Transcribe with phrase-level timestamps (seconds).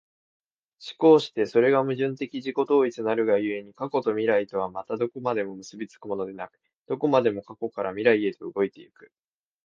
[0.97, 9.11] 而してそれが矛盾的自己同一なるが故に、過去と未来とはまたどこまでも結び付くものでなく、どこまでも過去から未来へと動いて行く。